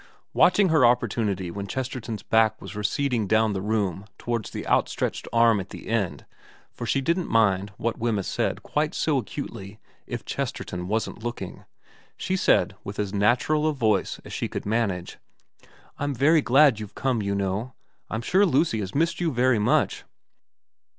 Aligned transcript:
Watching 0.33 0.69
her 0.69 0.83
opportunity 0.83 1.51
when 1.51 1.67
Chesterton's 1.67 2.23
back 2.23 2.59
was 2.59 2.75
receding 2.75 3.27
down 3.27 3.53
the 3.53 3.61
room 3.61 4.05
towards 4.17 4.49
the 4.49 4.65
outstretched 4.65 5.27
arm 5.31 5.59
at 5.59 5.69
the 5.69 5.89
end, 5.89 6.25
for 6.73 6.87
she 6.87 7.01
didn't 7.01 7.29
mind 7.29 7.71
what 7.77 7.99
Wemyss 7.99 8.27
said 8.27 8.61
346 8.63 8.65
VERA 8.65 8.73
quite 8.73 8.95
so 8.95 9.17
acutely 9.19 9.79
if 10.07 10.25
Chesterton 10.25 10.87
wasn't 10.87 11.21
looking, 11.23 11.65
she 12.17 12.35
said 12.35 12.75
with 12.83 12.97
as 12.97 13.13
natural 13.13 13.67
a 13.67 13.73
voice 13.73 14.19
as 14.25 14.33
she 14.33 14.47
could 14.47 14.65
manage,' 14.65 15.19
I'm 15.99 16.15
very 16.15 16.41
glad 16.41 16.79
you've 16.79 16.95
come, 16.95 17.21
you 17.21 17.35
know. 17.35 17.75
I'm 18.09 18.23
sure 18.23 18.43
Lucy 18.43 18.79
has 18.79 18.93
been 18.93 18.99
missing 19.01 19.27
you 19.27 19.31
very 19.31 19.59
much.' 19.59 20.03